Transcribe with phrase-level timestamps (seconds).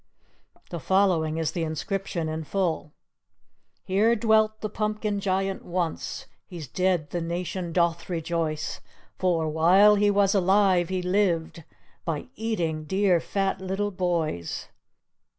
[0.71, 2.91] The following is the inscription in full:
[3.83, 6.25] "Here dwelt the Pumpkin Giant once.
[6.47, 8.81] He's dead the nation doth rejoice,
[9.19, 11.63] For, while he was alive, he lived
[12.03, 14.69] By e g dear, fat, little boys."